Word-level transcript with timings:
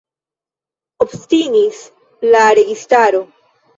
Obstinis 1.05 1.83
la 2.37 2.45
registaro. 2.61 3.23